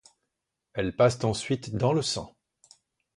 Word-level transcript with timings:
Elles 0.73 0.95
passent 0.95 1.23
ensuite 1.23 1.75
dans 1.75 1.93
le 1.93 2.01
sang. 2.01 2.35